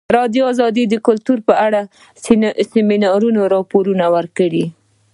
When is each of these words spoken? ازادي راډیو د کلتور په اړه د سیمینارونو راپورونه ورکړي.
ازادي 0.09 0.17
راډیو 0.17 0.45
د 0.93 0.95
کلتور 1.07 1.37
په 1.47 1.53
اړه 1.65 1.81
د 1.87 1.89
سیمینارونو 2.73 3.41
راپورونه 3.55 4.05
ورکړي. 4.15 4.65